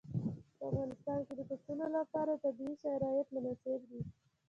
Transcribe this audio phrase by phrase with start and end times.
[0.57, 4.01] په افغانستان کې د پسونو لپاره طبیعي شرایط مناسب دي.